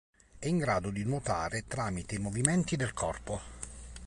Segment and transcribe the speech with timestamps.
[0.39, 3.39] È in grado di nuotare tramite i movimenti del corpo.